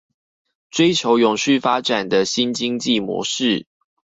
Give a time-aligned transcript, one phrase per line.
[0.71, 3.67] 追求永續發展的新經濟模式